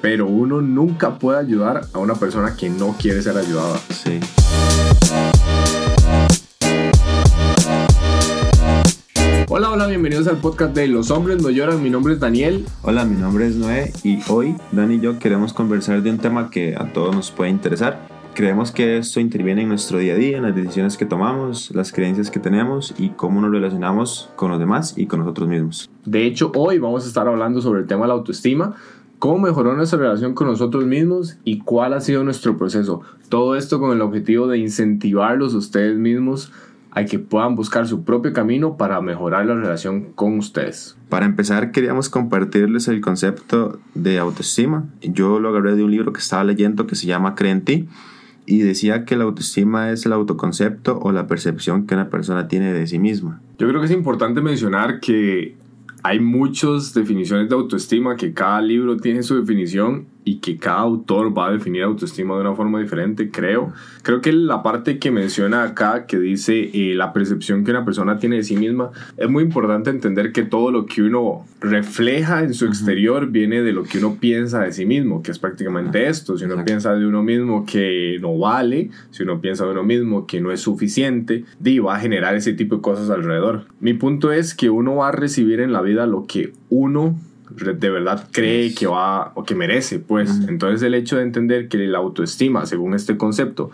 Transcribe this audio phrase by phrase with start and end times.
[0.00, 3.78] Pero uno nunca puede ayudar a una persona que no quiere ser ayudada.
[3.90, 4.20] Sí.
[9.48, 11.82] Hola, hola, bienvenidos al podcast de Los hombres no lloran.
[11.82, 12.64] Mi nombre es Daniel.
[12.82, 16.48] Hola, mi nombre es Noé y hoy Dani y yo queremos conversar de un tema
[16.48, 18.06] que a todos nos puede interesar.
[18.34, 21.90] Creemos que esto interviene en nuestro día a día, en las decisiones que tomamos, las
[21.90, 25.90] creencias que tenemos y cómo nos relacionamos con los demás y con nosotros mismos.
[26.04, 28.76] De hecho, hoy vamos a estar hablando sobre el tema de la autoestima,
[29.18, 33.02] cómo mejoró nuestra relación con nosotros mismos y cuál ha sido nuestro proceso.
[33.28, 36.52] Todo esto con el objetivo de incentivarlos ustedes mismos
[36.90, 40.96] a que puedan buscar su propio camino para mejorar la relación con ustedes.
[41.08, 44.86] Para empezar, queríamos compartirles el concepto de autoestima.
[45.02, 47.88] Yo lo agarré de un libro que estaba leyendo que se llama Cree en ti
[48.46, 52.72] y decía que la autoestima es el autoconcepto o la percepción que una persona tiene
[52.72, 53.42] de sí misma.
[53.58, 55.56] Yo creo que es importante mencionar que
[56.02, 61.36] hay muchas definiciones de autoestima, que cada libro tiene su definición y que cada autor
[61.36, 63.72] va a definir autoestima de una forma diferente, creo.
[64.02, 68.18] Creo que la parte que menciona acá, que dice eh, la percepción que una persona
[68.18, 72.52] tiene de sí misma, es muy importante entender que todo lo que uno refleja en
[72.52, 76.36] su exterior viene de lo que uno piensa de sí mismo, que es prácticamente esto.
[76.36, 80.26] Si uno piensa de uno mismo que no vale, si uno piensa de uno mismo
[80.26, 81.44] que no es suficiente,
[81.78, 83.64] va a generar ese tipo de cosas alrededor.
[83.80, 87.16] Mi punto es que uno va a recibir en la vida lo que uno
[87.50, 90.42] de verdad cree que va o que merece, pues.
[90.48, 93.70] Entonces el hecho de entender que la autoestima, según este concepto,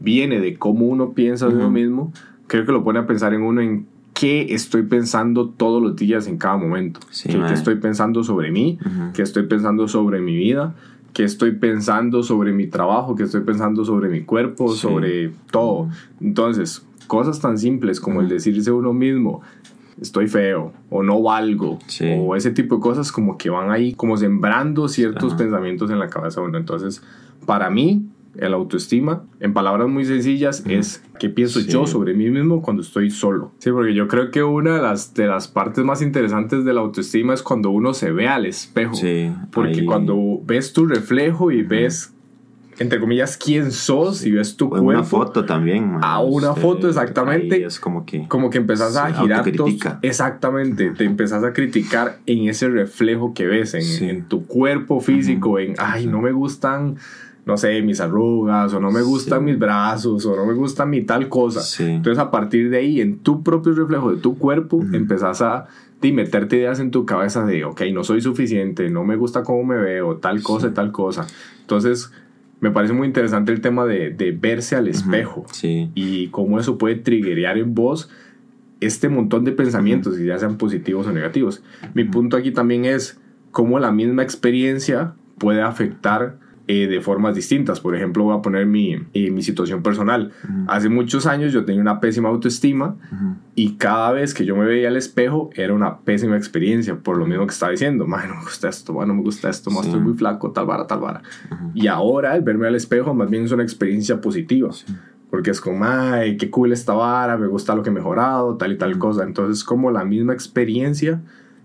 [0.00, 2.12] viene de cómo uno piensa de uno mismo,
[2.46, 6.26] creo que lo pone a pensar en uno en qué estoy pensando todos los días
[6.26, 7.00] en cada momento.
[7.24, 8.78] ¿Qué, estoy pensando sobre mí?
[9.14, 10.74] ¿Qué estoy pensando sobre mi vida?
[11.12, 13.14] ¿Qué estoy pensando sobre mi trabajo?
[13.14, 14.68] ¿Qué estoy pensando sobre mi cuerpo?
[14.74, 15.88] Sobre todo.
[16.20, 19.42] Entonces, cosas tan simples como el decirse uno mismo,
[20.00, 21.78] estoy feo o no valgo
[22.18, 26.08] o ese tipo de cosas como que van ahí como sembrando ciertos pensamientos en la
[26.08, 27.02] cabeza bueno entonces
[27.46, 32.62] para mí el autoestima en palabras muy sencillas es qué pienso yo sobre mí mismo
[32.62, 33.52] cuando estoy solo.
[33.58, 36.80] Sí porque yo creo que una de las de las partes más interesantes de la
[36.80, 38.94] autoestima es cuando uno se ve al espejo.
[38.94, 42.11] Sí, porque cuando ves tu reflejo y ves
[42.82, 44.86] entre comillas, quién sos y ves tu cuerpo.
[44.86, 45.98] Una foto también.
[46.02, 47.64] A una foto, exactamente.
[47.64, 48.26] Es como que.
[48.28, 49.44] Como que empezás a girar.
[50.02, 50.90] exactamente.
[50.90, 55.74] Te empezás a criticar en ese reflejo que ves, en, en tu cuerpo físico, en,
[55.78, 56.96] ay, no me gustan.
[57.44, 61.02] No sé, mis arrugas, o no me gustan mis brazos, o no me gusta mi
[61.02, 61.60] tal cosa.
[61.82, 65.66] Entonces, a partir de ahí, en tu propio reflejo de tu cuerpo, empezás a
[66.00, 69.64] de meterte ideas en tu cabeza de, ok, no soy suficiente, no me gusta cómo
[69.64, 71.26] me veo, tal cosa, tal cosa.
[71.60, 72.12] Entonces,
[72.62, 76.94] me parece muy interesante el tema de, de verse al espejo y cómo eso puede
[76.94, 78.08] triggerear en vos
[78.80, 81.62] este montón de pensamientos, ya sean positivos o negativos.
[81.92, 83.20] Mi punto aquí también es
[83.50, 87.80] cómo la misma experiencia puede afectar eh, de formas distintas.
[87.80, 90.32] Por ejemplo, voy a poner mi, eh, mi situación personal.
[90.68, 92.96] Hace muchos años yo tenía una pésima autoestima
[93.56, 97.26] y cada vez que yo me veía al espejo era una pésima experiencia, por lo
[97.26, 100.52] mismo que estaba diciendo, no me gusta esto, no me gusta esto, estoy muy flaco,
[100.52, 101.22] tal vara, tal vara.
[101.74, 104.70] Y ahora el verme al espejo más bien es una experiencia positiva.
[105.30, 108.72] Porque es como, ay, qué cool esta vara, me gusta lo que he mejorado, tal
[108.72, 109.24] y tal cosa.
[109.24, 111.22] Entonces, como la misma experiencia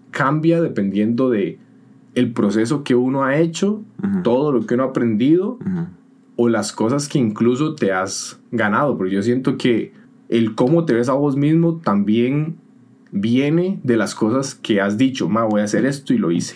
[0.10, 1.60] cambia dependiendo de
[2.18, 3.84] el proceso que uno ha hecho,
[4.24, 5.60] todo lo que uno ha aprendido
[6.36, 8.98] o las cosas que incluso te has ganado.
[8.98, 9.94] Porque yo siento que
[10.28, 12.56] el cómo te ves a vos mismo también
[13.12, 16.56] viene de las cosas que has dicho, ma, voy a hacer esto y lo hice.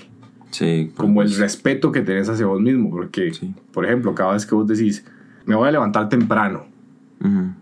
[0.50, 0.92] Sí.
[0.98, 2.90] Como el respeto que tenés hacia vos mismo.
[2.90, 3.32] Porque,
[3.72, 5.06] por ejemplo, cada vez que vos decís,
[5.46, 6.66] me voy a levantar temprano,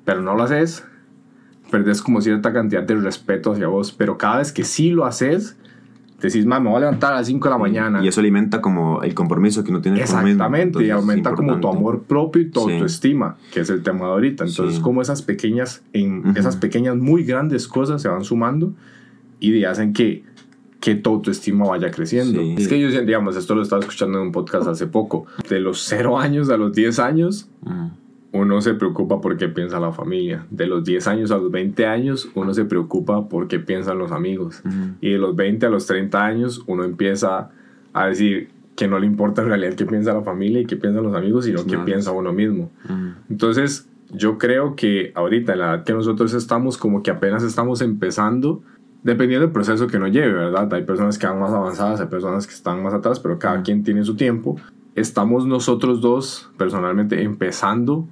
[0.05, 0.85] pero no lo haces,
[1.69, 3.91] perdés como cierta cantidad de respeto hacia vos.
[3.91, 5.58] Pero cada vez que sí lo haces,
[6.27, 8.03] decís, me voy a levantar a las 5 de la mañana.
[8.03, 12.03] Y eso alimenta como el compromiso que uno tiene Exactamente, y aumenta como tu amor
[12.03, 14.45] propio y tu autoestima, que es el tema de ahorita.
[14.45, 18.73] Entonces, como esas pequeñas, en, esas pequeñas, muy grandes cosas se van sumando
[19.39, 20.23] y hacen que,
[20.79, 22.41] que tu autoestima vaya creciendo.
[22.41, 25.83] Es que yo, digamos, esto lo estaba escuchando en un podcast hace poco, de los
[25.87, 27.49] 0 años a los 10 años
[28.31, 30.45] uno se preocupa por qué piensa la familia.
[30.51, 34.11] De los 10 años a los 20 años, uno se preocupa por qué piensan los
[34.11, 34.61] amigos.
[35.01, 37.49] Y de los 20 a los 30 años, uno empieza
[37.93, 41.03] a decir que no le importa en realidad qué piensa la familia y qué piensan
[41.03, 42.69] los amigos, sino qué piensa uno mismo.
[43.29, 47.81] Entonces, yo creo que ahorita, en la edad que nosotros estamos, como que apenas estamos
[47.81, 48.61] empezando,
[49.03, 50.71] dependiendo del proceso que nos lleve, ¿verdad?
[50.73, 53.83] Hay personas que van más avanzadas, hay personas que están más atrás, pero cada quien
[53.83, 54.55] tiene su tiempo.
[54.95, 58.07] Estamos nosotros dos, personalmente, empezando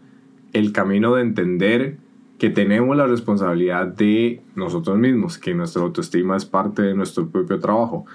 [0.53, 1.97] el camino de entender
[2.38, 7.59] que tenemos la responsabilidad de nosotros mismos, que nuestra autoestima es parte de nuestro propio
[7.59, 8.05] trabajo.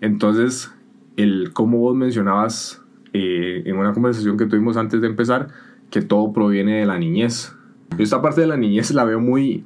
[0.00, 0.72] Entonces,
[1.16, 2.82] el como vos mencionabas
[3.12, 5.48] eh, en una conversación que tuvimos antes de empezar
[5.90, 7.54] que todo proviene de la niñez.
[7.96, 9.64] Yo esta parte de la niñez la veo muy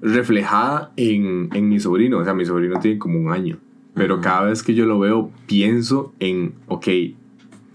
[0.00, 2.18] reflejada en, en mi sobrino.
[2.18, 3.58] O sea, mi sobrino tiene como un año.
[3.94, 6.88] Pero cada vez que yo lo veo, pienso en, ok,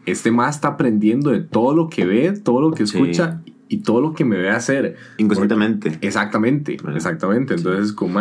[0.06, 3.41] este más está aprendiendo de todo lo que ve, todo lo que escucha
[3.71, 4.97] y todo lo que me ve hacer.
[5.18, 5.97] Inconscientemente.
[6.01, 7.53] exactamente, exactamente.
[7.53, 8.19] Entonces, como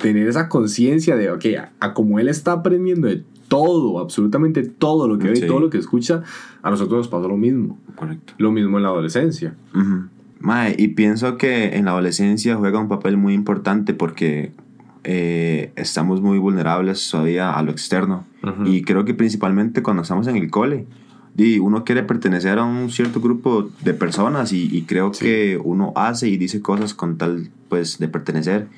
[0.00, 1.44] tener esa conciencia de, ok,
[1.80, 5.78] a, como él está aprendiendo de todo, absolutamente todo lo que ve, todo lo que
[5.78, 6.22] escucha,
[6.62, 7.80] a nosotros nos pasó lo mismo.
[7.96, 8.34] Correcto.
[8.38, 9.56] Lo mismo en la adolescencia.
[10.78, 14.52] y pienso que en la adolescencia juega un papel muy importante porque
[15.02, 18.24] eh, estamos muy vulnerables todavía a lo externo.
[18.64, 20.86] Y creo que principalmente cuando estamos en el cole,
[21.36, 26.28] y uno quiere pertenecer a un cierto grupo de personas y, creo que uno hace
[26.28, 28.68] y dice cosas con tal pues de pertenecer.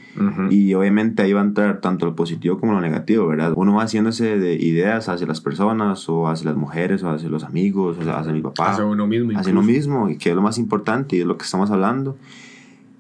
[0.50, 3.84] Y obviamente ahí va a entrar tanto lo positivo como lo negativo verdad uno va
[3.84, 8.10] haciéndose de ideas hacia las personas o hacia las mujeres o hacia los amigos o
[8.10, 8.72] hacia mi papá.
[8.72, 11.38] Hacia uno mismo hacia uno mismo y que es lo más importante y es lo
[11.38, 12.16] que estamos hablando.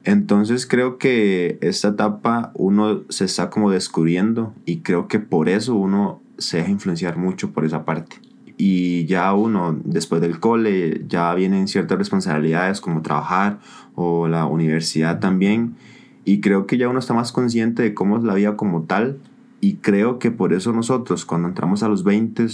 [0.04, 5.74] Entonces creo que esta etapa uno se está como descubriendo y creo que por eso
[5.74, 8.27] uno se deja influenciar mucho por esa parte
[8.58, 13.60] y ya uno después del cole ya vienen ciertas responsabilidades como trabajar
[13.94, 15.76] o la universidad también.
[16.24, 19.18] Y creo que ya uno está más consciente de cómo es la vida como tal.
[19.60, 22.46] Y creo que por eso nosotros cuando entramos a los 20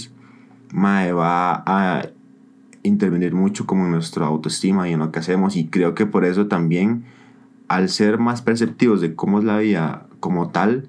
[0.71, 2.07] mae, va a
[2.83, 5.55] intervenir mucho como en nuestra autoestima y en lo que hacemos.
[5.55, 7.03] Y creo que por eso también
[7.67, 10.87] al ser más perceptivos de cómo es la vida como tal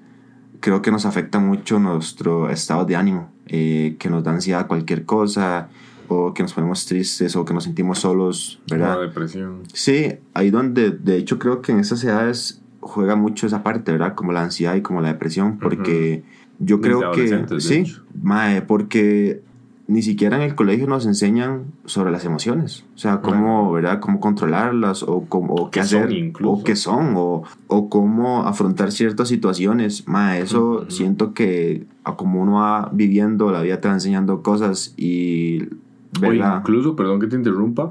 [0.59, 5.05] creo que nos afecta mucho nuestro estado de ánimo eh, que nos da ansiedad cualquier
[5.05, 5.69] cosa,
[6.07, 9.01] o que nos ponemos tristes, o que nos sentimos solos, ¿verdad?
[9.01, 9.63] depresión.
[9.73, 14.15] Sí, ahí donde, de hecho, creo que en esas edades juega mucho esa parte, ¿verdad?
[14.15, 16.23] Como la ansiedad y como la depresión, porque
[16.59, 17.59] yo creo que...
[17.59, 17.83] Sí,
[18.13, 19.41] mae, porque
[19.87, 22.83] ni siquiera en el colegio nos enseñan sobre las emociones.
[22.95, 24.01] O sea, cómo, ¿verdad?
[24.01, 30.05] Cómo controlarlas o, cómo, qué hacer o qué son o, o, cómo afrontar ciertas situaciones.
[30.07, 34.93] Ma, eso siento que a como uno va viviendo, la vida te va enseñando cosas
[34.97, 35.63] y...
[36.25, 37.89] O incluso, perdón que te interrumpa,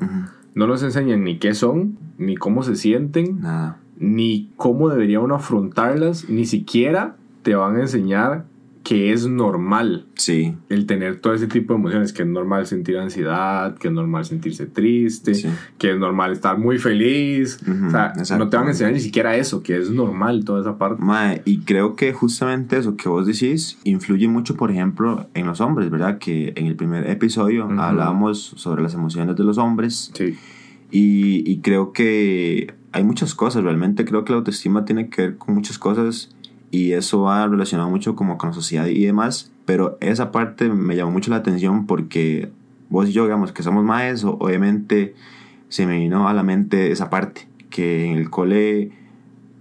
[0.54, 3.78] no nos enseñan ni qué son, ni cómo se sienten, Nada.
[3.98, 8.46] ni cómo debería uno afrontarlas, ni siquiera te van a enseñar
[8.86, 10.54] que es normal sí.
[10.68, 14.24] el tener todo ese tipo de emociones, que es normal sentir ansiedad, que es normal
[14.24, 15.32] sentirse triste,
[15.76, 17.58] que es normal estar muy feliz.
[17.66, 20.78] o sea, no te van a enseñar ni siquiera eso, que es normal toda esa
[20.78, 21.02] parte.
[21.02, 25.60] Mae, y creo que justamente eso que vos decís influye mucho, por ejemplo, en los
[25.60, 26.18] hombres, ¿verdad?
[26.18, 30.12] Que en el primer episodio hablábamos sobre las emociones de los hombres.
[30.14, 30.38] Sí.
[30.92, 35.38] Y, y creo que hay muchas cosas, realmente creo que la autoestima tiene que ver
[35.38, 36.30] con muchas cosas
[36.70, 40.96] y eso va relacionado mucho como con la sociedad y demás, pero esa parte me
[40.96, 42.50] llamó mucho la atención porque
[42.88, 45.14] vos y yo, digamos, que somos maes, obviamente
[45.68, 48.92] se me vino a la mente esa parte, que en el cole,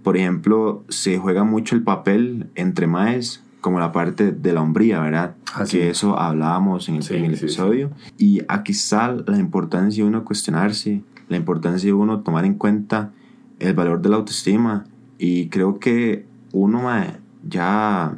[0.02, 5.00] por ejemplo, se juega mucho el papel entre maes como la parte de la hombría,
[5.00, 5.34] ¿verdad?
[5.52, 5.78] Así.
[5.78, 7.90] Que eso hablábamos en el, episodio.
[8.16, 13.10] Y aquí está la importancia de uno cuestionarse, la importancia de uno tomar en cuenta
[13.58, 14.84] el valor de la autoestima.
[15.18, 16.82] Y creo que uno
[17.48, 18.14] ya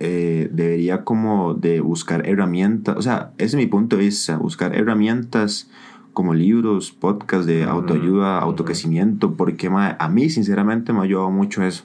[0.00, 4.74] eh, debería como de buscar herramientas, o sea, ese es mi punto de vista, buscar
[4.74, 5.70] herramientas
[6.12, 11.84] como libros, podcasts de autoayuda, autocrecimiento, porque a mí sinceramente me ha ayudado mucho eso.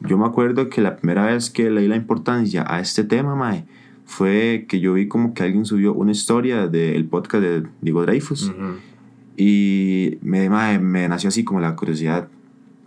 [0.00, 3.64] Yo me acuerdo que la primera vez que leí la importancia a este tema, mae,
[4.04, 8.52] fue que yo vi como que alguien subió una historia del podcast de Diego Dreyfus.
[9.36, 10.48] Y me,
[10.78, 12.28] me nació así como la curiosidad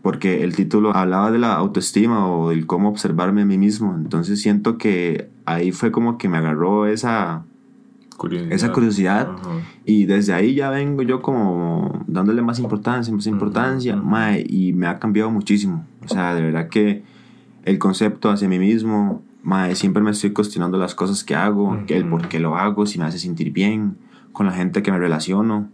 [0.01, 3.95] porque el título hablaba de la autoestima o del cómo observarme a mí mismo.
[3.95, 7.43] Entonces siento que ahí fue como que me agarró esa
[8.17, 9.29] curiosidad, esa curiosidad.
[9.85, 14.01] Y desde ahí ya vengo yo como dándole más importancia, más importancia,
[14.47, 15.85] y me ha cambiado muchísimo.
[16.03, 17.03] O sea, de verdad que
[17.65, 22.05] el concepto hacia mí mismo, mae, siempre me estoy cuestionando las cosas que hago, el
[22.05, 23.97] por qué lo hago, si me hace sentir bien
[24.31, 25.69] con la gente que me relaciono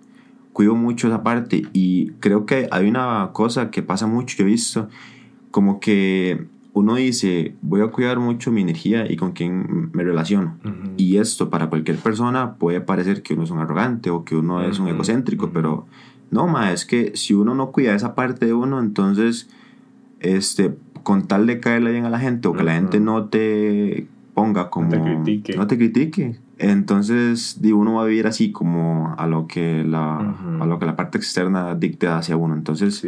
[0.58, 4.46] cuido mucho esa parte y creo que hay una cosa que pasa mucho, que he
[4.48, 4.90] visto,
[5.52, 10.58] como que uno dice, voy a cuidar mucho mi energía y con quién me relaciono.
[10.98, 14.64] Y esto para cualquier persona puede parecer que uno es un arrogante o que uno
[14.64, 15.86] es un egocéntrico, pero
[16.32, 19.52] no, ma, es que si uno no cuida esa parte de uno, entonces,
[20.22, 24.08] este, con tal de caerle bien a la gente o que la gente no te
[24.34, 24.90] ponga como...
[24.90, 25.56] No te critique.
[25.56, 30.18] No te critique entonces, digo, uno va a vivir así como a lo que la,
[30.60, 32.56] a lo que la parte externa dicta hacia uno.
[32.56, 33.06] Entonces,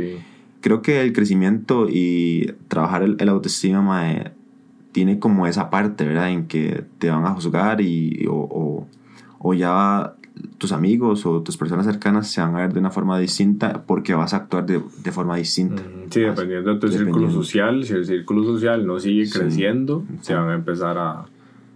[0.61, 4.31] creo que el crecimiento y trabajar el, autoestima
[4.91, 6.29] tiene como esa parte, ¿verdad?
[6.31, 8.85] En que te van a juzgar y, o,
[9.39, 10.13] o ya
[10.57, 14.13] tus amigos o tus personas cercanas se van a ver de una forma distinta porque
[14.13, 15.83] vas a actuar de, de forma distinta.
[16.09, 19.37] Sí, dependiendo de tu círculo social, si el círculo social no sigue Sí.
[19.39, 21.25] creciendo, se van a empezar a,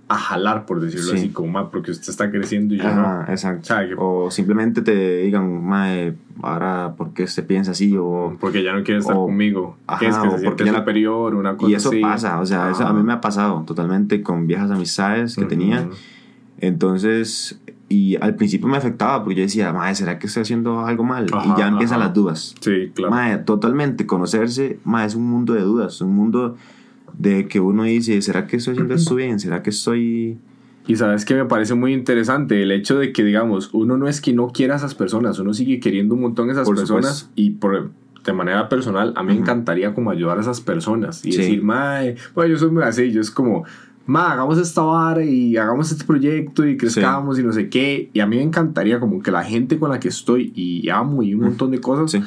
[0.10, 1.18] a jalar, por decirlo Sí.
[1.18, 3.22] así, como más, porque usted está creciendo y yo no.
[3.28, 3.74] exacto.
[3.98, 7.96] O simplemente te digan, mae, ahora, ¿por qué usted piensa así?
[7.98, 9.78] O, Porque ya no quiere estar O- conmigo.
[9.88, 12.02] ajá, es que o se porque ya superior, una cosa y eso así.
[12.02, 15.82] pasa, o sea, eso a mí me ha pasado totalmente con viejas amistades que tenía.
[15.84, 15.94] Ujú.
[16.60, 21.04] Entonces, y al principio me afectaba porque yo decía, mae, ¿será que estoy haciendo algo
[21.04, 21.28] mal?
[21.32, 22.08] Ajá, y ya empiezan ajá.
[22.08, 22.56] las dudas.
[22.60, 23.12] Sí, claro.
[23.12, 26.56] Mae, totalmente, conocerse, mae, es un mundo de dudas, un mundo
[27.18, 29.40] de que uno dice, ¿será que estoy haciendo esto bien?
[29.40, 30.38] ¿Será que estoy...?
[30.88, 34.20] Y sabes que me parece muy interesante el hecho de que, digamos, uno no es
[34.20, 37.20] que no quiera a esas personas, uno sigue queriendo un montón a esas Por personas
[37.20, 37.32] supuesto.
[37.36, 37.92] y por,
[38.26, 41.38] de manera personal, a mí me encantaría como ayudar a esas personas y Sí.
[41.38, 43.64] decir, mae, bueno, yo soy muy así, yo es como,
[44.06, 48.10] ma, hagamos esta vara y hagamos este proyecto y crezcamos y no sé qué.
[48.12, 51.24] Y a mí me encantaría como que la gente con la que estoy y amo
[51.24, 52.22] y un montón de cosas Sí,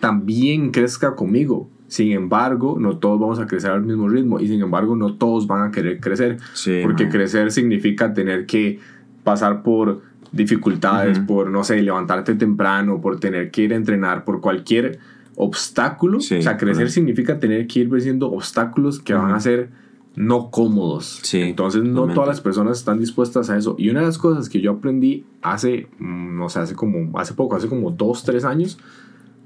[0.00, 1.70] también crezca conmigo.
[1.94, 5.46] Sin embargo, no todos vamos a crecer al mismo ritmo y sin embargo no todos
[5.46, 6.38] van a querer crecer.
[6.52, 6.80] sí.
[6.82, 8.80] Porque crecer significa tener que
[9.22, 14.40] pasar por dificultades, por, no sé, levantarte temprano, por tener que ir a entrenar, por
[14.40, 14.98] cualquier
[15.36, 16.18] obstáculo.
[16.18, 19.68] Sí, o sea, crecer significa tener que ir venciendo obstáculos que van a ser
[20.16, 21.20] no cómodos.
[21.22, 22.14] Sí, Entonces, no totalmente.
[22.16, 23.76] todas las personas están dispuestas a eso.
[23.78, 27.34] Y una de las cosas que yo aprendí hace, mm, no sé, hace como, hace
[27.34, 28.80] poco, hace como dos, tres años,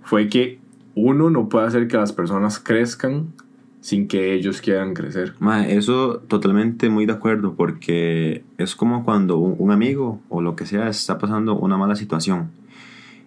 [0.00, 0.60] fue que
[1.00, 3.26] uno no puede hacer que las personas crezcan
[3.80, 5.34] sin que ellos quieran crecer.
[5.38, 10.56] Mae, eso totalmente muy de acuerdo porque es como cuando un, un amigo o lo
[10.56, 12.50] que sea está pasando una mala situación.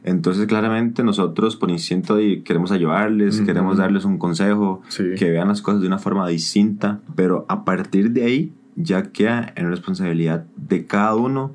[0.04, 5.04] Entonces claramente nosotros por instinto de- queremos ayudarles, queremos darles un consejo, Sí.
[5.18, 9.54] que vean las cosas de una forma distinta, pero a partir de ahí ya queda
[9.56, 11.54] en responsabilidad de cada uno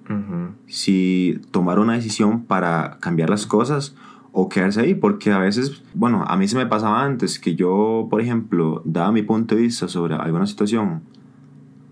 [0.66, 3.94] si tomar una decisión para cambiar las cosas
[4.38, 8.06] o quedarse ahí, porque a veces, bueno, a mí se me pasaba antes que yo,
[8.10, 11.00] por ejemplo, daba mi punto de vista sobre alguna situación,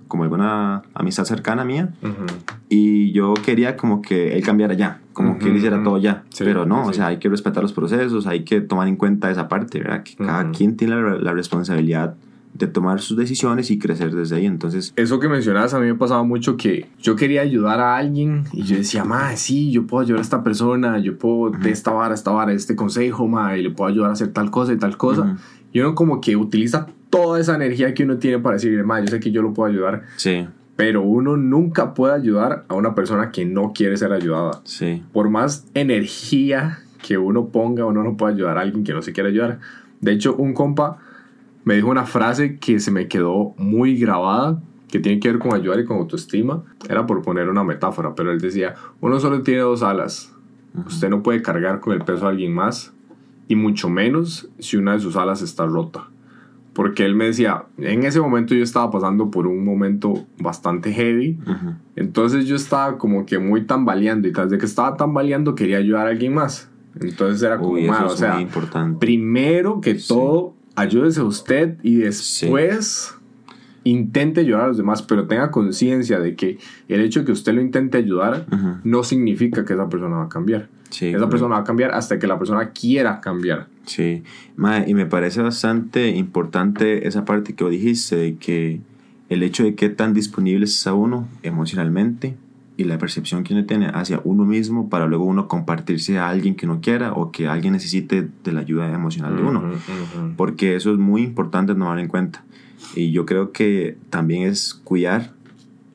[0.09, 2.27] como alguna amistad cercana mía, Ujú.
[2.69, 6.45] y yo quería como que él cambiara ya, como que él hiciera todo ya, Sí,
[6.45, 9.31] pero no, sí, o sea, hay que respetar los procesos, hay que tomar en cuenta
[9.31, 10.03] esa parte, ¿verdad?
[10.03, 10.53] Que cada Ujú.
[10.53, 12.15] quien tiene la, la responsabilidad
[12.55, 14.93] de tomar sus decisiones y crecer desde ahí, entonces...
[14.95, 18.63] Eso que mencionabas a mí me pasaba mucho que yo quería ayudar a alguien y
[18.63, 22.15] yo decía, ma, sí, yo puedo ayudar a esta persona, yo puedo de esta vara,
[22.15, 24.97] esta vara, este consejo, ma, y le puedo ayudar a hacer tal cosa y tal
[24.97, 25.23] cosa.
[25.23, 25.37] Ujú.
[25.73, 29.09] Y uno como que utiliza toda esa energía que uno tiene para decirle, ma, yo
[29.09, 30.47] sé que yo lo puedo ayudar, Sí,
[30.77, 34.61] pero uno nunca puede ayudar a una persona que no quiere ser ayudada.
[34.63, 39.03] sí, Por más energía que uno ponga, uno no puede ayudar a alguien que no
[39.03, 39.59] se quiere ayudar.
[40.01, 40.99] De hecho, un compa
[41.65, 45.55] me dijo una frase que se me quedó muy grabada, que tiene que ver con
[45.55, 46.63] ayudar y con autoestima.
[46.89, 50.33] Era por poner una metáfora, pero él decía, uno solo tiene dos alas.
[50.87, 52.93] Usted no puede cargar con el peso de alguien más,
[53.49, 56.09] y mucho menos si una de sus alas está rota.
[56.73, 61.39] Porque él me decía, en ese momento yo estaba pasando por un momento bastante heavy,
[61.95, 66.07] entonces yo estaba como que muy tambaleando y tras de que estaba tambaleando quería ayudar
[66.09, 66.69] a alguien más.
[67.01, 68.99] Entonces era como, Uy, "Ma, eso o sea, importante.
[68.99, 70.09] primero que Sí.
[70.09, 73.15] todo, ayúdese a usted y después
[73.85, 77.53] intente ayudar a los demás, pero tenga conciencia de que el hecho de que usted
[77.55, 80.69] lo intente ayudar Ujú, no significa que esa persona va a cambiar.
[80.89, 81.31] Sí, esa correcto.
[81.31, 83.67] persona va a cambiar hasta que la persona quiera cambiar.
[83.85, 84.23] Sí,
[84.57, 88.81] Mae, y me parece bastante importante esa parte que vos dijiste, de que
[89.29, 92.37] el hecho de qué tan disponible está uno emocionalmente
[92.77, 96.57] y la percepción que uno tiene hacia uno mismo para luego uno compartirse a alguien
[96.57, 99.61] que no quiera o que alguien necesite de la ayuda emocional de uno.
[99.61, 99.69] Ujú,
[100.27, 100.33] ujú.
[100.37, 102.43] Porque eso es muy importante tomar en cuenta.
[102.97, 105.33] Y yo creo que también es cuidar,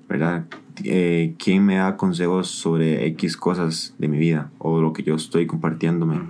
[0.08, 0.46] ¿verdad?
[0.86, 5.16] Eh, quién me da consejos sobre X cosas de mi vida o lo que yo
[5.16, 6.22] estoy compartiéndome,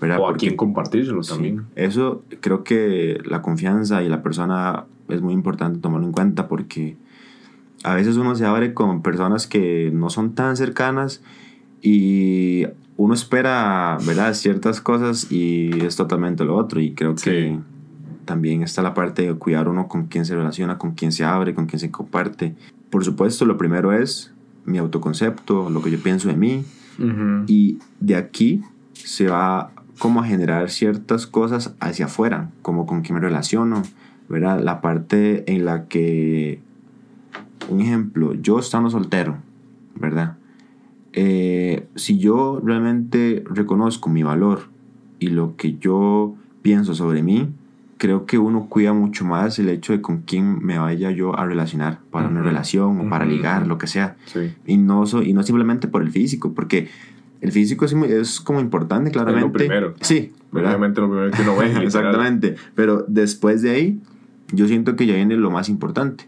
[0.00, 0.18] ¿verdad?
[0.20, 1.32] O a Porque- quién compartírselo Sí.
[1.32, 1.62] también.
[1.76, 6.96] Eso creo que la confianza y la persona es muy importante tomarlo en cuenta porque
[7.84, 11.22] a veces uno se abre con personas que no son tan cercanas
[11.82, 14.34] y uno espera, ¿verdad?
[14.34, 17.20] Ciertas cosas y es totalmente lo otro y creo que
[17.52, 17.58] Sí.
[18.24, 21.54] también está la parte de cuidar uno con quién se relaciona, con quién se abre,
[21.54, 22.54] con quién se comparte.
[22.90, 24.32] Por supuesto, lo primero es
[24.64, 26.64] mi autoconcepto, lo que yo pienso de mí,
[26.98, 27.44] Ujú.
[27.48, 28.62] y de aquí
[28.94, 33.82] se va como a generar ciertas cosas hacia afuera, como con quién me relaciono,
[34.28, 34.60] ¿verdad?
[34.62, 36.60] La parte en la que,
[37.68, 39.36] un ejemplo, yo estando soltero,
[39.96, 40.36] ¿verdad?
[41.12, 44.62] Eh, si yo realmente reconozco mi valor
[45.18, 47.50] y lo que yo pienso sobre mí,
[47.98, 51.46] creo que uno cuida mucho más el hecho de con quién me vaya yo a
[51.46, 52.48] relacionar para una Ujú.
[52.48, 54.16] relación o para ligar, lo que sea.
[54.26, 54.52] Sí.
[54.66, 56.88] Y no, so- y no simplemente por el físico, porque
[57.40, 59.50] el físico es, es como importante, claramente.
[59.58, 59.94] primero.
[60.00, 60.70] Sí, ¿verdad?
[60.72, 61.72] Obviamente lo primero que uno ve.
[61.84, 62.56] Exactamente.
[62.74, 64.00] Pero después de ahí,
[64.52, 66.26] yo siento que ya viene lo más importante.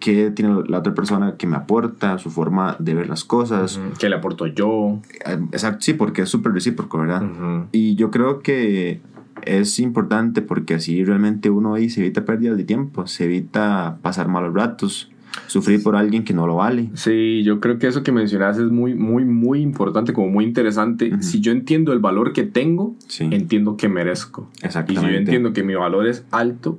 [0.00, 2.18] ¿Qué tiene la otra persona que me aporta?
[2.18, 3.76] Su forma de ver las cosas.
[3.76, 3.90] Ujú.
[3.98, 4.98] ¿Qué le aporto yo?
[5.26, 7.22] Eh, Exacto, sí, porque es súper recíproco, ¿verdad?
[7.22, 7.66] Ujú.
[7.72, 9.00] Y yo creo que
[9.42, 14.28] es importante porque así realmente uno ahí se evita pérdidas de tiempo, se evita pasar
[14.28, 15.10] malos ratos,
[15.46, 16.90] sufrir por alguien que no lo vale.
[16.94, 21.12] Sí, yo creo que eso que mencionas es muy, muy, muy importante, como muy interesante.
[21.14, 21.22] Ujú.
[21.22, 24.50] Si yo entiendo el valor que tengo, Sí, entiendo que merezco.
[24.56, 25.12] Y si exactamente.
[25.12, 26.78] yo entiendo que mi valor es alto,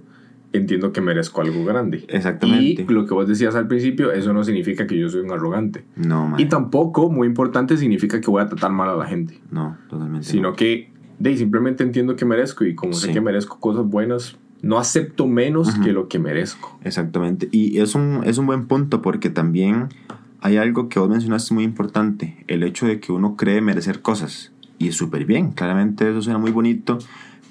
[0.53, 2.05] entiendo que merezco algo grande.
[2.10, 2.86] Exactamente.
[2.88, 5.86] Y lo que vos decías al principio, eso no significa que yo soy un arrogante.
[5.96, 6.39] No, man.
[6.39, 9.39] Y tampoco, muy importante, significa que voy a tratar mal a la gente.
[9.51, 10.27] No, totalmente.
[10.27, 10.55] Sino no.
[10.55, 13.13] que de, simplemente entiendo que merezco y como sé Sí.
[13.13, 16.79] que merezco cosas buenas, no acepto menos que lo que merezco.
[16.84, 17.48] Exactamente.
[17.51, 19.89] Y es un, es un buen punto porque también
[20.41, 24.51] hay algo que vos mencionaste muy importante, el hecho de que uno cree merecer cosas.
[24.79, 26.98] Y es súper bien, claramente eso suena muy bonito,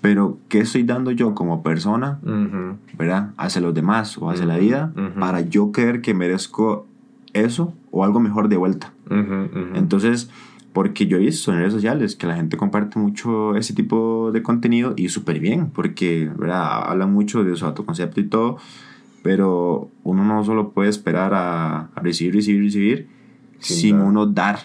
[0.01, 2.77] pero ¿qué estoy dando yo como persona, Ujú.
[2.99, 3.31] verdad?
[3.37, 5.21] Hacia los demás o hacia la vida ujú.
[5.21, 6.87] para yo creer que merezco
[7.33, 8.93] eso o algo mejor de vuelta.
[9.75, 10.31] Entonces,
[10.73, 14.43] porque yo he visto en redes sociales que la gente comparte mucho ese tipo de
[14.43, 16.85] contenido y súper bien, porque ¿verdad?
[16.89, 18.57] hablan mucho de su autoconcepto y todo,
[19.23, 23.09] pero uno no solo puede esperar a, a recibir, recibir, recibir,
[23.59, 24.07] Sin sin dar.
[24.07, 24.59] uno dar.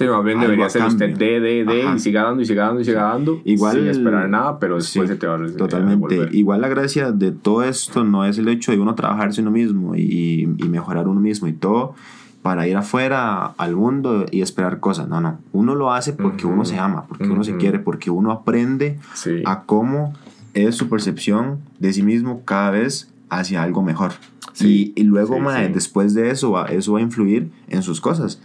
[0.00, 1.94] Sí, más bien debería ser usted de, de, de, Ajá.
[1.94, 3.40] y siga dando, y siga dando, y siga dando.
[3.44, 6.28] Igual- Sin esperar nada, pero después Sí, se te va a Totalmente.
[6.32, 9.94] Igual la gracia de todo esto no es el hecho de uno trabajarse uno mismo
[9.94, 11.94] y, y mejorar uno mismo y todo
[12.42, 15.06] para ir afuera al mundo y esperar cosas.
[15.08, 15.38] No, no.
[15.52, 16.54] Uno lo hace porque Ujú.
[16.54, 19.42] uno se ama, porque uno se quiere, porque uno aprende Sí.
[19.44, 20.14] a cómo
[20.54, 24.12] es su percepción de sí mismo cada vez hacia algo mejor.
[24.52, 25.72] Sí, Y, y luego, sí, mae, sí.
[25.72, 28.40] después de eso, va- eso va a influir en sus cosas,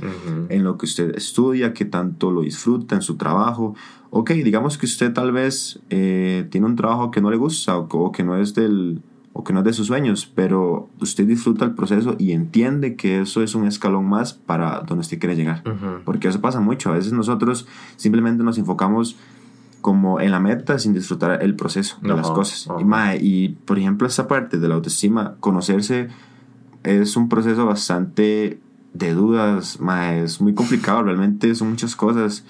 [0.50, 3.76] en lo que usted estudia, que tanto lo disfruta, en su trabajo.
[4.12, 7.88] Ok, digamos que usted tal vez eh, tiene un trabajo que no le gusta o,
[7.92, 9.02] o que no es del
[9.38, 13.20] o que no es de sus sueños, pero usted disfruta el proceso y entiende que
[13.20, 15.62] eso es un escalón más para donde usted quiere llegar.
[16.06, 16.90] Porque eso pasa mucho.
[16.90, 19.18] A veces nosotros simplemente nos enfocamos
[19.86, 22.68] como en la meta sin disfrutar el proceso de las cosas.
[22.80, 26.08] Y, mae, y, por ejemplo, esta parte de la autoestima, conocerse
[26.82, 28.60] es un proceso bastante
[28.94, 32.44] de dudas, mae, es muy complicado, realmente son muchas cosas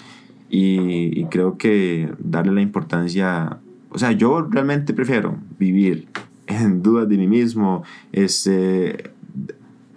[0.48, 3.58] y, y creo que darle la importancia,
[3.90, 6.08] o sea, yo realmente prefiero vivir
[6.46, 9.10] en dudas de mí mismo, este,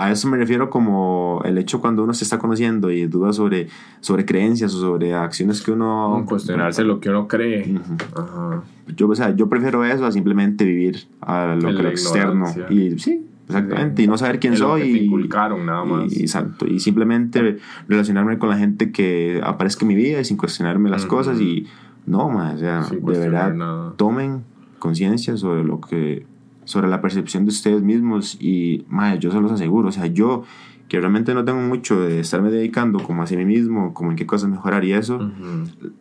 [0.02, 3.68] a eso me refiero como el hecho cuando uno se está conociendo y dudas sobre,
[4.00, 6.24] sobre creencias o sobre acciones que uno...
[6.26, 7.74] Cuestionarse lo que uno cree.
[7.76, 7.96] Ujú.
[8.16, 8.64] Ajá.
[8.96, 12.46] Yo, o sea, yo prefiero eso a simplemente vivir a lo, que lo externo.
[12.70, 14.02] Y sí, exactamente.
[14.04, 14.84] Y no saber quién soy.
[14.84, 16.14] y- inculcaron, nada más.
[16.16, 16.66] y, exacto.
[16.66, 17.58] Y simplemente
[17.90, 21.16] relacionarme con la gente que aparezca en mi vida y sin cuestionarme las Ujú.
[21.18, 21.42] cosas.
[21.42, 21.68] Y
[22.06, 23.94] no, más, o sea, de verdad, nada.
[23.98, 24.44] tomen
[24.80, 26.26] conciencia sobre lo que
[26.70, 30.44] sobre la percepción de ustedes mismos y mae, yo se los aseguro, o sea, yo
[30.88, 34.28] que realmente no tengo mucho de estarme dedicando como hacia mí mismo, como en qué
[34.28, 35.92] cosas mejorar y eso, Ujú.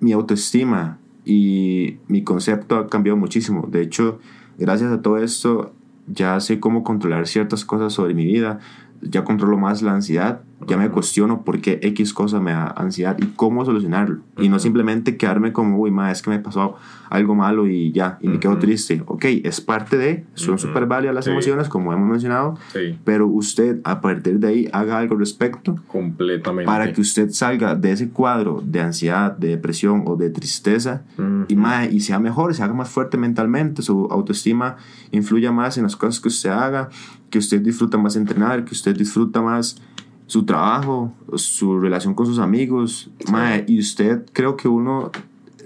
[0.00, 3.66] mi autoestima y mi concepto ha cambiado muchísimo.
[3.70, 4.18] De hecho,
[4.58, 5.72] gracias a todo esto,
[6.06, 8.58] ya sé cómo controlar ciertas cosas sobre mi vida.
[9.00, 10.42] Ya controlo más la ansiedad.
[10.66, 14.18] Ya me cuestiono por qué X cosa me da ansiedad y cómo solucionarlo.
[14.36, 16.74] Y no simplemente quedarme como, uy, ma, es que me pasó
[17.10, 19.02] algo malo y ya, y me quedo triste.
[19.06, 20.66] Ok, es parte de, son Ujú.
[20.66, 21.30] súper válidas las Sí.
[21.30, 25.76] emociones, como hemos mencionado, Sí, pero usted a partir de ahí haga algo al respecto
[25.86, 26.66] completamente.
[26.66, 31.02] para que usted salga de ese cuadro de ansiedad, de depresión o de tristeza
[31.48, 34.76] y, mae, y sea mejor, se haga más fuerte mentalmente, su autoestima
[35.12, 36.88] influya más en las cosas que usted haga,
[37.30, 39.80] que usted disfruta más entrenar, que usted disfruta más
[40.28, 45.10] su trabajo, su relación con sus amigos, mae, y usted creo que uno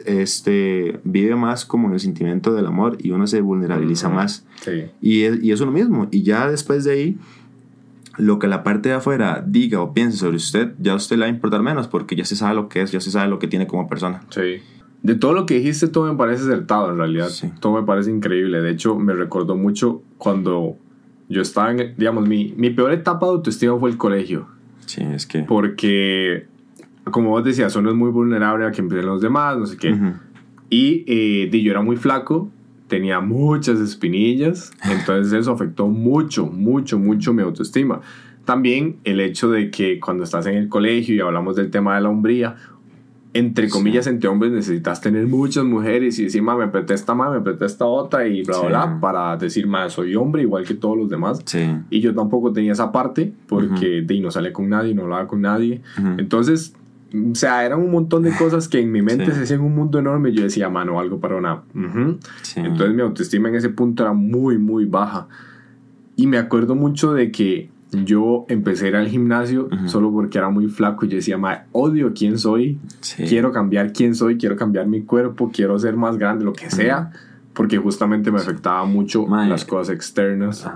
[0.06, 4.46] este, vive más como en el sentimiento del amor y uno se vulnerabiliza más.
[4.60, 4.84] Sí.
[5.00, 6.06] Y es, y eso es lo mismo.
[6.12, 7.18] Y ya después de ahí,
[8.18, 11.22] lo que la parte de afuera diga o piense sobre usted, ya a usted le
[11.22, 13.40] va a importar menos porque ya se sabe lo que es, ya se sabe lo
[13.40, 14.22] que tiene como persona.
[14.30, 14.62] Sí.
[15.02, 17.30] De todo lo que dijiste, todo me parece acertado en realidad.
[17.30, 17.50] Sí.
[17.58, 18.62] Todo me parece increíble.
[18.62, 20.76] De hecho, me recordó mucho cuando
[21.32, 24.46] yo estaba en, digamos, mi, mi peor etapa de autoestima fue el colegio.
[24.86, 25.40] Sí, es que...
[25.40, 26.46] Porque,
[27.10, 29.92] como vos decías, uno es muy vulnerable a que empiecen los demás, no sé qué.
[29.92, 30.12] Ujú.
[30.70, 32.50] Y eh, yo era muy flaco,
[32.88, 38.00] tenía muchas espinillas, entonces eso afectó mucho, mucho, mucho mi autoestima.
[38.44, 42.02] También el hecho de que cuando estás en el colegio y hablamos del tema de
[42.02, 42.56] la hombría,
[43.34, 47.30] entre comillas, entre hombres necesitas tener muchas mujeres y decir, ma, me apreté esta, ma,
[47.30, 50.74] me apreté esta otra y bla, bla, bla, para decir, ma, soy hombre igual que
[50.74, 51.40] todos los demás.
[51.46, 51.66] Sí.
[51.88, 55.40] Y yo tampoco tenía esa parte porque de, no salía con nadie, no hablaba con
[55.40, 55.80] nadie.
[56.18, 56.74] Entonces,
[57.14, 59.98] o sea, eran un montón de cosas que en mi mente se hacían un mundo
[59.98, 60.30] enorme.
[60.30, 61.62] y Yo decía, mano, algo para una.
[61.74, 65.28] Entonces mi autoestima en ese punto era muy, muy baja.
[66.16, 67.70] Y me acuerdo mucho de que
[68.04, 71.64] yo empecé a ir al gimnasio solo porque era muy flaco y yo decía, ma,
[71.72, 72.78] odio quién soy,
[73.28, 77.12] quiero cambiar quién soy, quiero cambiar mi cuerpo, quiero ser más grande, lo que sea,
[77.52, 80.66] porque justamente me afectaba mucho las cosas externas.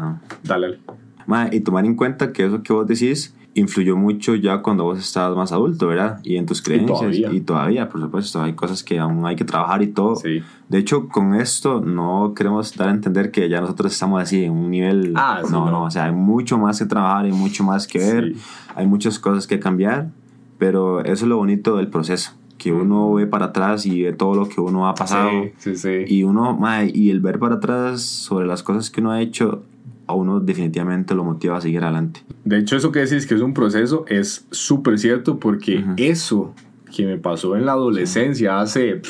[0.45, 0.79] Dale.
[1.27, 4.99] Ma, y tomar en cuenta que eso que vos decís influyó mucho ya cuando vos
[4.99, 6.21] estabas más adulto, ¿verdad?
[6.23, 7.17] Y en tus creencias.
[7.17, 10.17] Y todavía, por supuesto, hay cosas que aún hay que trabajar y todo.
[10.17, 10.43] Sí.
[10.69, 14.53] De hecho, con esto no queremos dar a entender que ya nosotros estamos así en
[14.53, 15.15] un nivel...
[15.17, 18.35] Ah, no, no, o sea, hay mucho más que trabajar, hay mucho más que ver,
[18.75, 20.11] hay muchas cosas que cambiar,
[20.59, 24.35] pero eso es lo bonito del proceso que uno ve para atrás y ve todo
[24.35, 25.31] lo que uno ha pasado.
[25.59, 26.15] Sí, sí, sí.
[26.15, 26.59] Y uno,
[26.93, 29.63] y el ver para atrás sobre las cosas que uno ha hecho,
[30.07, 32.21] a uno definitivamente lo motiva a seguir adelante.
[32.45, 36.55] De hecho, eso que decís que es un proceso es súper cierto porque eso
[36.95, 39.03] que me pasó en la adolescencia hace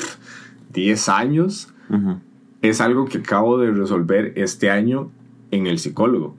[0.72, 1.72] 10 años
[2.62, 5.10] es algo que acabo de resolver este año
[5.50, 6.36] en el psicólogo.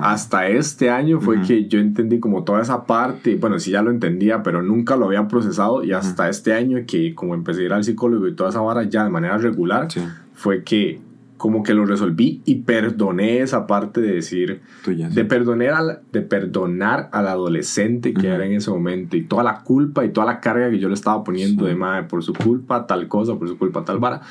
[0.00, 3.90] Hasta este año fue que yo entendí como toda esa parte, bueno, sí ya lo
[3.90, 7.72] entendía, pero nunca lo había procesado y hasta este año que como empecé a ir
[7.72, 9.88] al psicólogo y toda esa vara ya de manera regular,
[10.34, 11.00] fue que
[11.36, 17.10] como que lo resolví y perdoné esa parte de decir, de, perdonar al, de perdonar
[17.12, 20.70] al adolescente que era en ese momento y toda la culpa y toda la carga
[20.70, 23.84] que yo le estaba poniendo de madre por su culpa tal cosa, por su culpa
[23.84, 24.22] tal vara.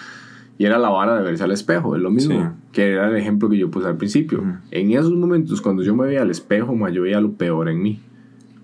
[0.58, 3.50] Y era la vara de verse al espejo, es lo mismo, que era el ejemplo
[3.50, 4.42] que yo puse al principio.
[4.72, 8.00] En esos momentos, cuando yo me veía al espejo, yo veía lo peor en mí.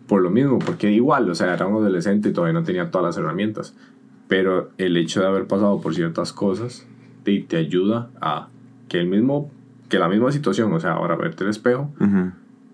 [0.07, 3.07] Por lo mismo, porque igual, o sea, era un adolescente y todavía no tenía todas
[3.07, 3.75] las herramientas.
[4.27, 6.87] Pero el hecho de haber pasado por ciertas cosas
[7.23, 8.49] te, te ayuda a
[8.87, 9.51] que el mismo
[9.91, 11.91] que la misma situación, o sea, ahora verte el espejo,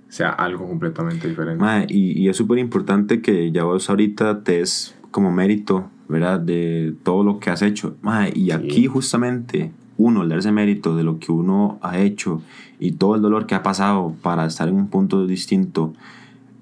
[0.08, 1.66] sea algo completamente diferente.
[1.90, 6.40] y, y, es súper importante que ya vos ahorita te es como mérito, ¿verdad?
[6.40, 7.98] De todo lo que has hecho.
[8.36, 12.44] y aquí justamente uno, el darse mérito de lo que uno ha hecho
[12.80, 15.94] y todo el dolor que ha pasado para estar en un punto distinto,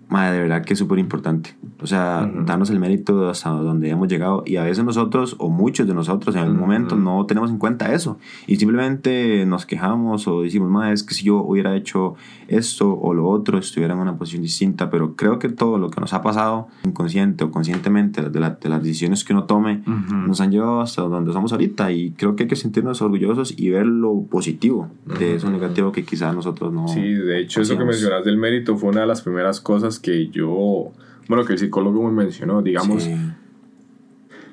[0.10, 1.56] de verdad que es súper importante.
[1.82, 4.44] O sea, darnos el mérito hasta donde hemos llegado.
[4.46, 7.94] Y a veces nosotros, o muchos de nosotros en algún momento, no tenemos en cuenta
[7.94, 8.18] eso.
[8.48, 12.16] Y simplemente nos quejamos o decimos, más es que si yo hubiera hecho
[12.48, 14.90] esto o lo otro, estuviera en una posición distinta.
[14.90, 18.84] Pero creo que todo lo que nos ha pasado, inconsciente o conscientemente, de, de las
[18.84, 21.92] decisiones que uno tome, nos han llevado hasta donde estamos ahorita.
[21.92, 24.90] Y creo que hay que sentirnos orgullosos y ver lo positivo
[25.20, 26.88] de eso negativo que quizás nosotros no.
[26.88, 30.28] Sí, de hecho, eso que mencionas del mérito fue una de las primeras cosas que
[30.28, 30.92] yo,
[31.28, 33.10] bueno, que el psicólogo me mencionó, digamos,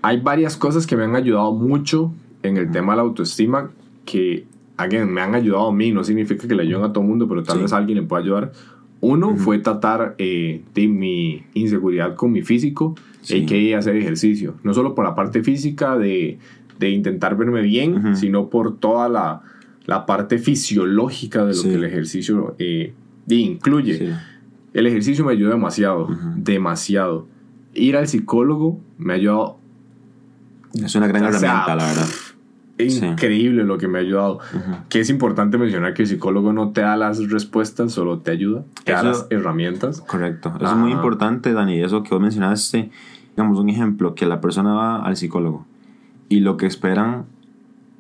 [0.03, 3.71] hay varias cosas que me han ayudado mucho en el tema de la autoestima
[4.05, 7.11] que, again, me han ayudado a mí, no significa que le ayuden a todo el
[7.11, 8.53] mundo, pero tal vez a alguien le pueda ayudar.
[9.01, 12.95] Uno fue tratar eh, de mi inseguridad con mi físico,
[13.29, 14.55] y que hacer ejercicio.
[14.63, 16.39] No solo por la parte física de,
[16.79, 19.43] de intentar verme bien, sino por toda la,
[19.87, 22.95] la, parte fisiológica de lo que el ejercicio eh,
[23.29, 24.15] incluye.
[24.75, 27.27] El ejercicio me ayudó demasiado, demasiado.
[27.75, 29.59] Ir al psicólogo me ha ayudado.
[30.75, 32.07] Es una gran herramienta, la verdad.
[32.79, 34.41] Increíble lo que me ha ayudado.
[34.89, 38.65] Que es importante mencionar que el psicólogo no te da las respuestas, solo te ayuda,
[38.85, 40.01] te da las herramientas.
[40.01, 40.53] Correcto.
[40.57, 41.83] Eso es muy importante, Dani.
[41.83, 42.91] Eso que vos mencionaste,
[43.37, 45.67] digamos, un ejemplo, que la persona va al psicólogo
[46.29, 47.27] y lo que esperan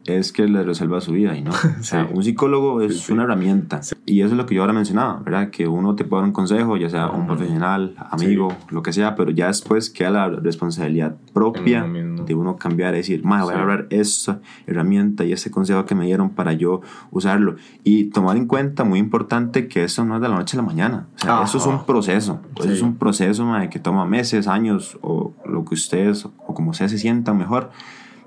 [0.07, 1.51] es que le resuelva su vida y no.
[1.81, 3.81] O sea, un psicólogo es una herramienta.
[4.07, 5.51] Y eso es lo que yo ahora mencionaba, ¿verdad?
[5.51, 9.15] Que uno te puede dar un consejo, ya sea un profesional, amigo, lo que sea,
[9.15, 14.41] pero ya después queda la responsabilidad propia de uno cambiar, decir, voy a hablar esa
[14.67, 17.57] herramienta y ese consejo que me dieron para yo usarlo.
[17.85, 20.67] Y tomar en cuenta, muy importante, que eso no es de la noche a la
[20.67, 21.07] mañana.
[21.17, 22.41] O sea, eso es un proceso.
[22.59, 26.93] Eso es un proceso que toma meses, años, o lo que ustedes, o como ustedes
[26.93, 27.71] se sientan mejor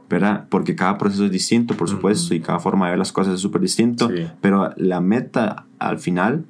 [0.10, 0.46] ¿verdad?
[0.50, 3.40] Porque cada proceso es distinto, por supuesto, y cada forma de ver las cosas es
[3.40, 4.10] súper distinto,
[4.42, 6.46] pero la meta al final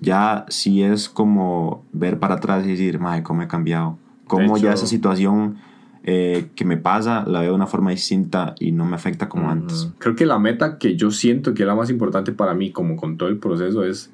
[0.00, 3.98] ya sí es como ver para atrás y decir, madre, ¿cómo he cambiado?
[4.26, 5.56] ¿Cómo ya esa situación
[6.04, 9.50] eh, que me pasa la veo de una forma distinta y no me afecta como
[9.50, 9.90] antes?
[9.98, 12.96] Creo que la meta que yo siento que es la más importante para mí, como
[12.96, 14.10] con todo el proceso, es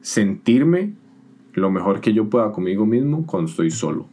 [0.00, 0.94] sentirme
[1.54, 4.06] lo mejor que yo pueda conmigo mismo cuando estoy solo.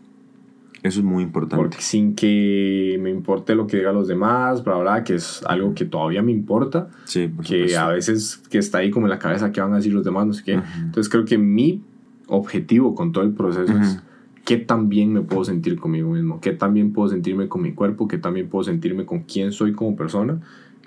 [0.83, 1.55] Eso es muy importante.
[1.55, 5.73] Porque sin que me importe lo que digan los demás, bla, bla, que es algo
[5.73, 6.89] que todavía me importa.
[7.05, 9.93] Sí, Que a veces que está ahí como en la cabeza, ¿qué van a decir
[9.93, 10.27] los demás?
[10.27, 10.53] No sé qué.
[10.53, 11.81] Entonces creo que mi
[12.27, 14.01] objetivo con todo el proceso es
[14.45, 17.73] qué tan bien me puedo sentir conmigo mismo, qué tan bien puedo sentirme con mi
[17.73, 20.39] cuerpo, qué tan bien puedo sentirme con quién soy como persona,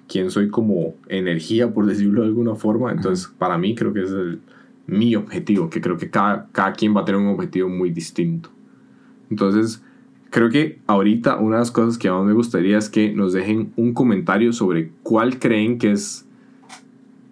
[0.08, 2.92] quién soy como energía, por decirlo de alguna forma.
[2.92, 4.40] Entonces, para mí creo que es el,
[4.86, 8.50] mi objetivo, que creo que cada, cada quien va a tener un objetivo muy distinto.
[9.30, 9.82] Entonces,
[10.30, 13.72] creo que ahorita una de las cosas que más me gustaría es que nos dejen
[13.76, 16.26] un comentario sobre cuál creen que es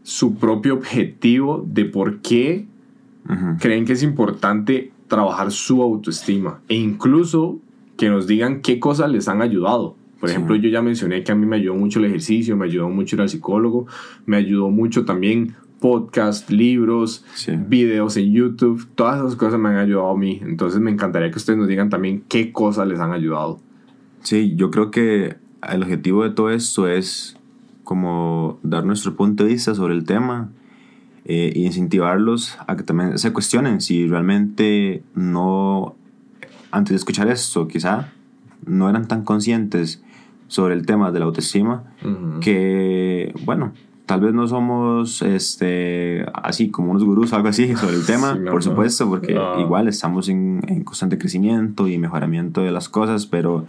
[0.02, 2.66] su propio objetivo de por qué
[3.58, 6.60] creen que es importante trabajar su autoestima.
[6.68, 7.58] E incluso
[7.98, 9.96] que nos digan qué cosas les han ayudado.
[10.20, 12.88] Por ejemplo, yo ya mencioné que a mí me ayudó mucho el ejercicio, me ayudó
[12.88, 13.86] mucho ir al psicólogo,
[14.26, 17.24] me ayudó mucho también podcast, libros,
[17.68, 20.40] videos en YouTube, todas esas cosas me han ayudado a mí.
[20.42, 23.60] Entonces me encantaría que ustedes nos digan también qué cosas les han ayudado.
[24.22, 25.36] Sí, yo creo que
[25.68, 27.36] el objetivo de todo esto es
[27.84, 30.50] como dar nuestro punto de vista sobre el tema
[31.24, 35.94] eh, e incentivarlos a que también se cuestionen si realmente no,
[36.70, 38.12] antes de escuchar esto, quizá
[38.66, 40.02] no eran tan conscientes
[40.48, 41.84] sobre el tema de la autoestima
[42.40, 43.72] que, bueno,
[44.08, 48.62] tal vez no somos este, así como unos gurús algo así sobre el tema, por
[48.62, 53.66] supuesto, porque igual estamos en, en, constante crecimiento y mejoramiento de las cosas, pero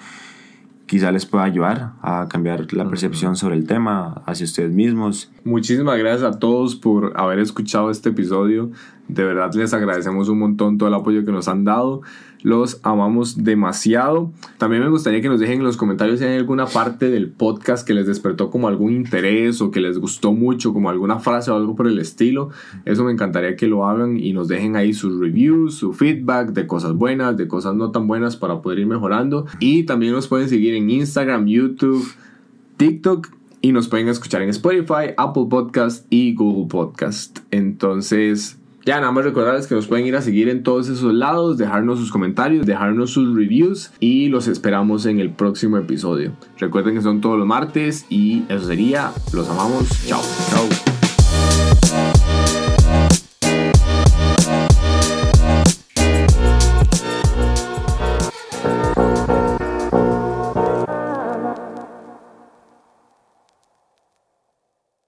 [0.85, 5.29] quizá les pueda ayudar a cambiar la percepción sobre el tema hacia ustedes mismos.
[5.43, 8.71] Muchísimas gracias a todos por haber escuchado este episodio.
[9.09, 12.01] De verdad les agradecemos un montón todo el apoyo que nos han dado.
[12.41, 14.31] Los amamos demasiado.
[14.57, 17.85] También me gustaría que nos dejen en los comentarios si hay alguna parte del podcast
[17.85, 21.55] que les despertó como algún interés o que les gustó mucho, como alguna frase o
[21.55, 22.49] algo por el estilo.
[22.85, 26.65] Eso me encantaría que lo hagan y nos dejen ahí sus reviews, su feedback de
[26.65, 29.45] cosas buenas, de cosas no tan buenas para poder ir mejorando.
[29.59, 32.07] Y también nos pueden seguir en Instagram, YouTube,
[32.77, 33.27] TikTok
[33.61, 37.39] y nos pueden escuchar en Spotify, Apple Podcast y Google Podcast.
[37.51, 38.58] Entonces,
[38.89, 41.99] ya nada más recordarles que nos pueden ir a seguir en todos esos lados, dejarnos
[41.99, 46.31] sus comentarios, dejarnos sus reviews y los esperamos en el próximo episodio.
[46.57, 50.23] Recuerden que son todos los martes y eso sería, los amamos, chao.
[50.49, 50.88] Chao.